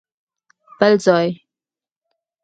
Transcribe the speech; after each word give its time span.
بل 0.79 0.93
ځای؟! 1.05 1.27